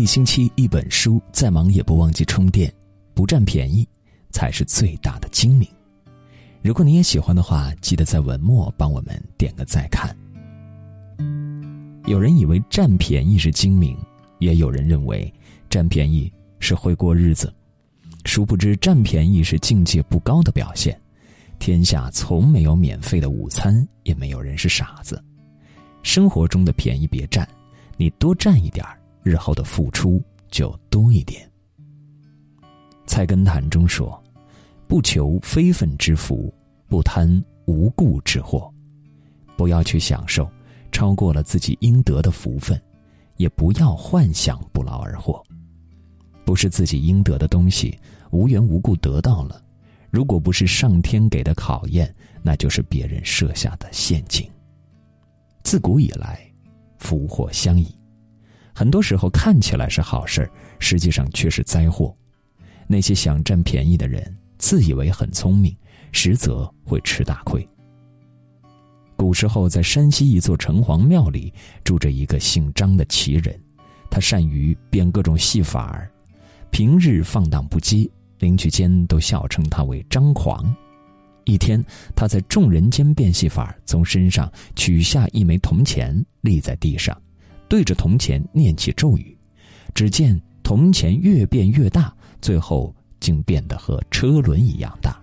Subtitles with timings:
[0.00, 2.72] 一星期一本书，再忙也不忘记充电，
[3.12, 3.86] 不占便宜，
[4.30, 5.68] 才是最大的精明。
[6.62, 10.16] 如果你也喜欢的话，记得在文末帮我们点个再看。
[12.06, 13.94] 有人以为占便宜是精明，
[14.38, 15.30] 也有人认为
[15.68, 17.52] 占便宜是会过日子。
[18.24, 20.98] 殊不知，占便宜是境界不高的表现。
[21.58, 25.22] 天下从没有免费的午餐，也没有人是傻子。
[26.02, 27.46] 生活中的便宜别占，
[27.98, 31.50] 你多占一点儿日后的付出就多一点。
[33.06, 34.20] 菜根谭中说。
[34.86, 36.52] 不求非分之福，
[36.88, 37.30] 不贪
[37.64, 38.68] 无故之祸。
[39.56, 40.50] 不要去享受
[40.90, 42.82] 超过了自己应得的福分，
[43.36, 45.40] 也不要幻想不劳而获。
[46.44, 47.96] 不是自己应得的东西，
[48.32, 49.62] 无缘无故得到了，
[50.10, 54.50] 如果不是上天给的考验，那就是别人设下的陷阱。
[55.62, 56.40] 自古以来，
[56.98, 57.86] 福祸相依，
[58.80, 62.16] 很多时候看起来是好事实际上却是灾祸。
[62.86, 64.34] 那些想占便宜的人。
[64.56, 65.76] 自以为很聪明，
[66.12, 67.66] 实则会吃大亏。
[69.16, 71.52] 古时候，在山西一座城隍庙里，
[71.84, 73.58] 住着一个姓张的奇人，
[74.10, 76.10] 他善于变各种戏法儿，
[76.70, 80.74] 平日放荡不羁，邻居间都笑称他为张狂。
[81.44, 81.84] 一天，
[82.16, 87.18] 他在众人间变戏法，从身上取下一枚铜钱，立在地上，
[87.70, 89.34] 对着铜钱念起咒语，
[89.94, 92.94] 只见铜钱越变越大，最后。
[93.20, 95.20] 竟变得和车轮一样大。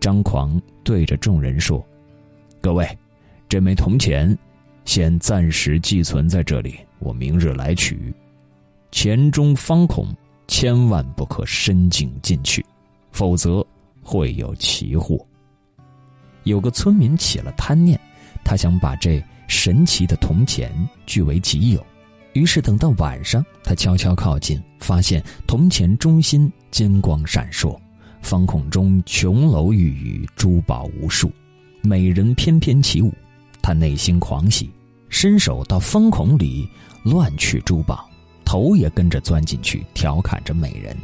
[0.00, 1.80] 张狂对着众人说
[2.60, 2.84] ：“各位，
[3.48, 4.36] 这枚铜钱，
[4.84, 8.12] 先暂时寄存在这里，我明日来取。
[8.90, 10.12] 钱中方孔，
[10.48, 12.66] 千万不可深井进去，
[13.12, 13.64] 否则
[14.02, 15.24] 会有奇祸。”
[16.42, 17.96] 有个村民起了贪念，
[18.44, 20.72] 他想把这神奇的铜钱
[21.06, 21.84] 据为己有。
[22.32, 27.78] 于是等到晚上，他悄悄靠近，发现铜钱中心金光闪烁，
[28.20, 31.32] 方孔中琼楼玉宇，珠宝无数，
[31.82, 33.12] 美人翩翩起舞。
[33.62, 34.70] 他内心狂喜，
[35.08, 36.68] 伸手到方孔里
[37.04, 38.06] 乱取珠宝，
[38.44, 40.94] 头也跟着钻进去，调侃着美人。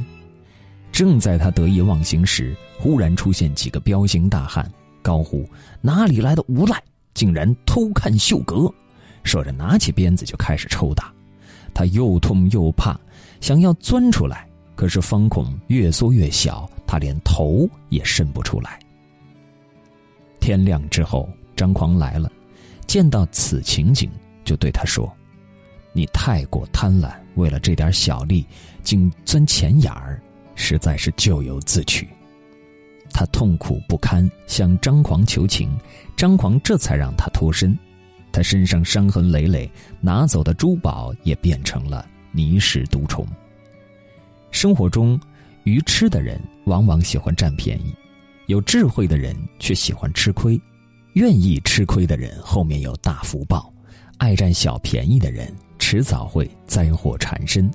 [0.92, 5.48] 正在他得意忘形时，忽然出现几个彪形大汉，高呼
[5.80, 6.80] ：“哪里来的无赖，
[7.14, 8.72] 竟然偷看秀阁！”
[9.24, 11.12] 说着，拿起鞭子就开始抽打。
[11.74, 12.98] 他又痛又怕，
[13.40, 18.78] 想要钻出来，可是方孔越缩越小，他连头也伸不出来。
[20.38, 22.30] 天亮之后，张狂来了，
[22.86, 24.10] 见到此情景，
[24.44, 25.10] 就对他说
[25.94, 28.44] ：“你太过贪婪，为了这点小利，
[28.82, 30.20] 竟钻钱眼儿，
[30.54, 32.08] 实在是咎由自取。”
[33.22, 35.70] 他痛苦不堪，向张狂求情，
[36.16, 37.78] 张狂这才让他脱身。
[38.32, 43.24] 他身上伤痕累累，拿走的珠宝也变成了泥石毒虫。
[44.50, 45.20] 生活中，
[45.62, 47.94] 愚痴的人往往喜欢占便宜，
[48.46, 50.60] 有智慧的人却喜欢吃亏。
[51.12, 53.72] 愿意吃亏的人后面有大福报，
[54.16, 57.70] 爱占小便宜的人迟早会灾祸缠身。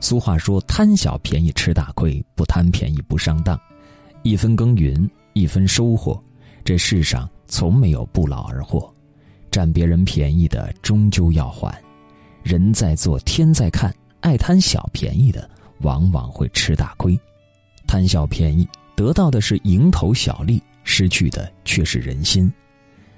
[0.00, 3.58] 俗话说：“贪小便宜吃大亏，不贪便宜不上当。”
[4.30, 6.22] 一分耕耘一分收获，
[6.64, 8.94] 这世上从没有不劳而获。
[9.50, 11.76] 占别人便宜的终究要还，
[12.44, 17.18] 人在做天在看，爱贪小便宜的往往会吃大亏。
[17.88, 22.48] 贪小便宜得到的是蝇头小利，失去的却是人心。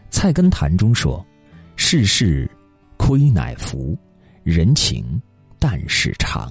[0.09, 1.23] 菜根谭中说
[1.77, 2.51] ：“世事
[2.97, 3.95] 亏乃福，
[4.45, 5.21] 人情
[5.59, 6.51] 淡是长。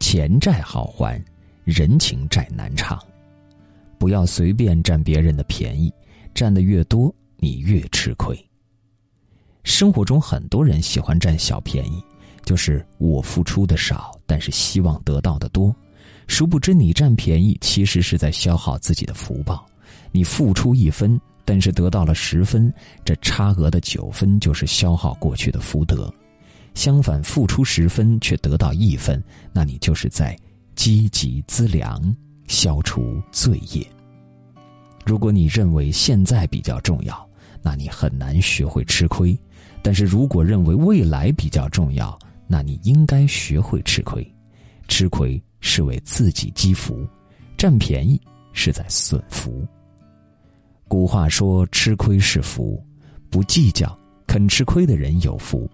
[0.00, 1.22] 钱债好还，
[1.64, 2.98] 人情债难偿。
[3.98, 5.92] 不要随便占别人的便宜，
[6.34, 8.36] 占的越多，你越吃亏。”
[9.64, 12.02] 生活中很多人喜欢占小便宜，
[12.44, 15.74] 就是我付出的少，但是希望得到的多。
[16.28, 19.66] 殊不知你占便宜，其实是在消耗自己的福报。
[20.12, 22.72] 你付出一分，但是得到了十分，
[23.04, 26.12] 这差额的九分就是消耗过去的福德。
[26.74, 29.22] 相反，付出十分却得到一分，
[29.52, 30.36] 那你就是在
[30.74, 32.14] 积极资粮，
[32.46, 33.86] 消除罪业。
[35.06, 37.26] 如果你认为现在比较重要，
[37.62, 39.38] 那你很难学会吃亏。
[39.80, 42.18] 但是如果认为未来比较重要，
[42.48, 44.34] 那你应该学会吃亏。
[44.88, 47.06] 吃亏是为自己积福，
[47.56, 48.20] 占便宜
[48.52, 49.64] 是在损福。
[50.88, 52.84] 古话说：“吃亏是福，
[53.30, 55.68] 不计较，肯吃亏的人有福；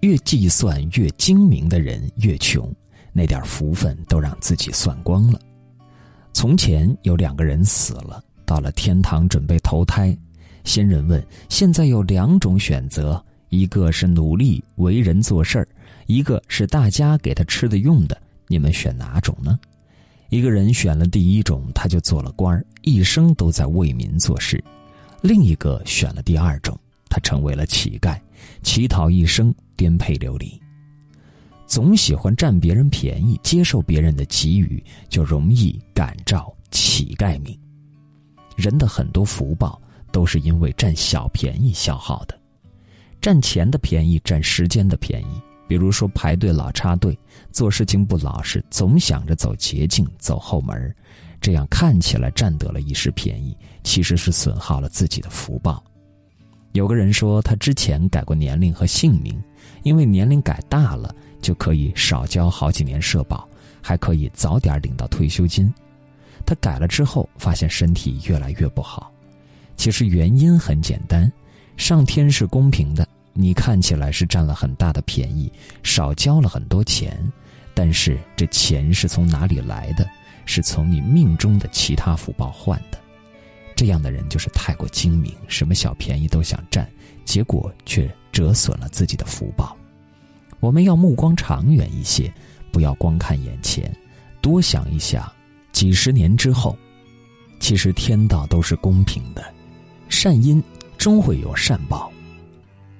[0.00, 2.72] 越计算越精明的人越穷，
[3.12, 5.40] 那点福分都让自己算光了。”
[6.32, 10.16] 从前有两个人死了，到了天堂准备投胎，
[10.64, 15.68] 仙人问：“现在有两种选择。”一个是努力为人做事儿，
[16.06, 19.56] 一个是大家给他吃的用的，你们选哪种呢？
[20.30, 24.58] 一个人选了第一种，他就做了官儿，一生都在为民做事；
[25.22, 26.76] 另一个选了第二种，
[27.08, 28.18] 他成为了乞丐，
[28.64, 30.60] 乞讨一生，颠沛流离。
[31.68, 37.56] 总喜欢占别人便宜，接受别人的给予，就容易感召乞丐命。
[38.56, 39.80] 人的很多福报
[40.10, 42.36] 都是因为占小便宜消耗的，
[43.20, 45.40] 占钱的便宜，占时间的便宜。
[45.68, 47.18] 比如说排队老插队，
[47.50, 50.94] 做事情不老实，总想着走捷径、走后门，
[51.40, 55.82] 这样看起来占得了一时便宜，其实是损耗了自己的福报。
[56.72, 59.42] 有个人说，他之前改过年龄和姓名，
[59.82, 63.48] 因为年龄改大了就可以少交好几年社保，
[63.82, 65.72] 还可以早点领到退休金。
[66.46, 69.12] 他改了之后，发现身体越来越不好。
[69.76, 71.30] 其实原因很简单，
[71.76, 73.06] 上天是公平的。
[73.34, 75.52] 你看起来是占了很大的便宜，
[75.82, 77.20] 少交了很多钱，
[77.74, 80.08] 但是这钱是从哪里来的？
[80.46, 82.98] 是从你命中的其他福报换的。
[83.74, 86.88] 这样的人就是太过精明，什么小便宜都想占，
[87.26, 89.76] 结果却折损了自己的福报。
[90.60, 92.32] 我们要目光长远一些，
[92.72, 93.94] 不要光看眼前，
[94.40, 95.30] 多想一想，
[95.76, 96.74] 几十年之后，
[97.60, 99.44] 其实天道都是公平的，
[100.08, 100.62] 善因
[100.96, 102.10] 终会有善报。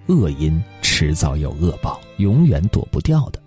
[0.09, 3.43] 恶因迟早有恶报，永远躲不掉的。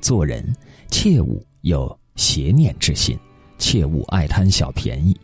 [0.00, 0.44] 做人
[0.90, 3.16] 切勿有邪念之心，
[3.58, 5.16] 切勿爱贪小便宜，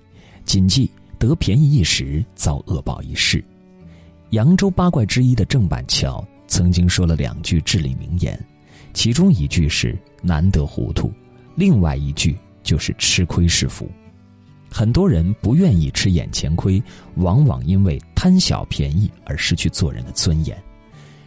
[0.44, 0.88] 谨记
[1.18, 3.44] 得便宜一时，遭恶报一世。
[4.30, 8.40] 扬州八怪之一的郑板桥曾经说了两句至理名言，
[8.94, 11.12] 其中一句是“难得糊涂”，
[11.58, 12.38] 另外一句
[12.68, 13.90] 就是“吃亏是福”。
[14.70, 16.82] 很多人不愿意吃眼前亏，
[17.14, 20.62] 往往因为贪小便宜而失去做人的尊严。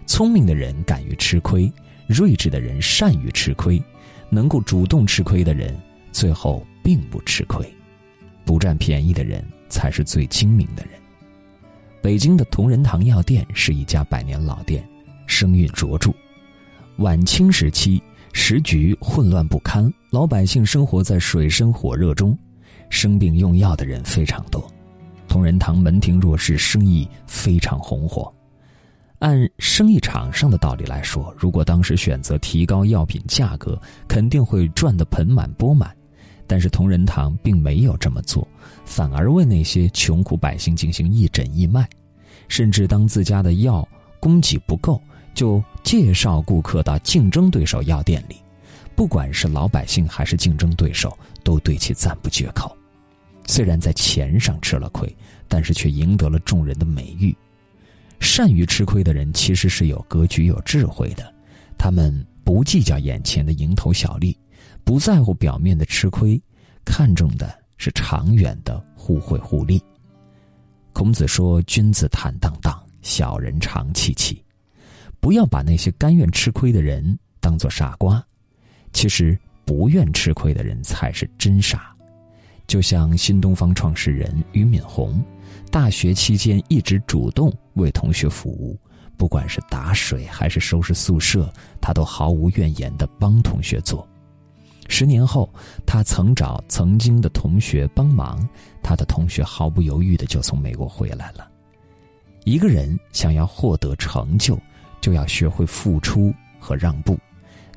[0.05, 1.71] 聪明的人敢于吃亏，
[2.05, 3.81] 睿智的人善于吃亏，
[4.29, 5.75] 能够主动吃亏的人，
[6.11, 7.67] 最后并不吃亏。
[8.45, 10.93] 不占便宜的人才是最精明的人。
[12.03, 14.87] 北京的同仁堂药店是一家百年老店，
[15.25, 16.11] 声誉卓著。
[16.97, 17.99] 晚清时期，
[18.33, 22.37] 时局混乱不堪，老百姓生活在水深火热中。
[22.89, 24.69] 生病用药的人非常多，
[25.27, 28.31] 同仁堂门庭若市，生意非常红火。
[29.19, 35.95] 按生意场上的道理来说，如果当时选择提高药品价格，肯定会赚得盆满钵满。
[36.47, 38.45] 但是同仁堂并没有这么做，
[38.83, 41.87] 反而为那些穷苦百姓进行义诊义卖，
[42.49, 43.87] 甚至当自家的药
[44.19, 45.01] 供给不够，
[45.33, 48.35] 就介绍顾客到竞争对手药店里。
[48.95, 52.75] 不管是老百姓还是竞争对手，都对其赞不绝口。
[53.47, 55.15] 虽然在钱上吃了亏，
[55.47, 57.35] 但是却赢得了众人的美誉。
[58.19, 61.33] 善于吃亏的人其实是有格局、有智慧的，
[61.77, 62.13] 他们
[62.43, 64.37] 不计较眼前的蝇头小利，
[64.83, 66.39] 不在乎表面的吃亏，
[66.85, 69.81] 看重的是长远的互惠互利。
[70.93, 74.43] 孔子说：“君子坦荡荡，小人长戚戚。”
[75.21, 78.21] 不要把那些甘愿吃亏的人当做傻瓜，
[78.91, 81.95] 其实不愿吃亏的人才是真傻。
[82.65, 85.23] 就像新东方创始人俞敏洪，
[85.69, 88.75] 大学期间一直主动为同学服务，
[89.15, 94.07] 不管是打水还是收拾宿舍，他都毫无怨言的帮同学做。
[94.89, 95.53] 十年后，
[95.85, 98.45] 他曾找曾经的同学帮忙，
[98.81, 101.47] 他的同学毫不犹豫的就从美国回来了。
[102.43, 104.59] 一个人想要获得成就，
[105.01, 107.19] 就要学会付出和让步，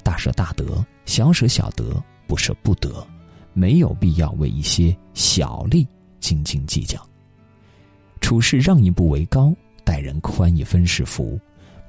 [0.02, 3.04] 大舍大得，小舍小得，不舍不得。
[3.57, 5.87] 没有必要为一些小利
[6.19, 7.00] 斤斤计较。
[8.21, 9.54] 处事让一步为高，
[9.85, 11.38] 待人宽一分是福，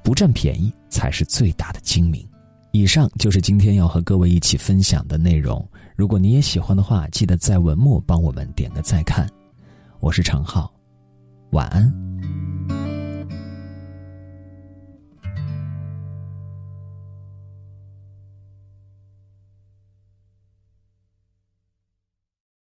[0.03, 2.23] 不占便宜才是最大的精明。
[2.71, 5.67] 以上就是今天要和各位一起分享的内容。
[5.95, 9.27] 如果你也喜欢的话，记得在文末帮我们点个再看。
[9.99, 10.71] 我是常浩，
[11.49, 12.04] 晚安。